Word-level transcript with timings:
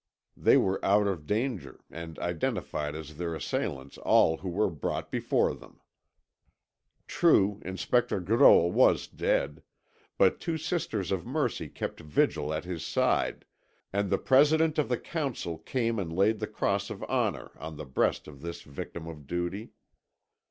They 0.35 0.57
were 0.57 0.83
out 0.83 1.05
of 1.05 1.27
danger 1.27 1.79
and 1.91 2.17
identified 2.17 2.95
as 2.95 3.17
their 3.17 3.35
assailants 3.35 3.99
all 3.99 4.37
who 4.37 4.49
were 4.49 4.71
brought 4.71 5.11
before 5.11 5.53
them. 5.53 5.79
True, 7.07 7.61
Inspector 7.63 8.19
Grolle 8.21 8.71
was 8.71 9.05
dead; 9.05 9.61
but 10.17 10.39
two 10.39 10.57
Sisters 10.57 11.11
of 11.11 11.27
Mercy 11.27 11.69
kept 11.69 11.99
vigil 11.99 12.51
at 12.51 12.65
his 12.65 12.83
side, 12.83 13.45
and 13.93 14.09
the 14.09 14.17
President 14.17 14.79
of 14.79 14.89
the 14.89 14.97
Council 14.97 15.59
came 15.59 15.99
and 15.99 16.11
laid 16.11 16.39
the 16.39 16.47
Cross 16.47 16.89
of 16.89 17.03
Honour 17.03 17.51
on 17.59 17.77
the 17.77 17.85
breast 17.85 18.27
of 18.27 18.41
this 18.41 18.63
victim 18.63 19.05
of 19.07 19.27
duty. 19.27 19.69